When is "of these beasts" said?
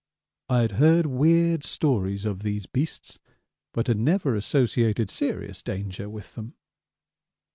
2.25-3.19